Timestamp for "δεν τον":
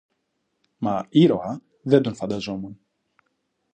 1.81-2.15